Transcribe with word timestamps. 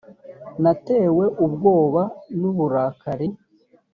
natewe 0.61 1.25
ubwoba 1.45 2.01
n 2.39 2.41
uburakari 2.49 3.27